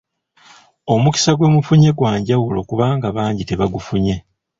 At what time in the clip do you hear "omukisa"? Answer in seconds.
0.93-1.31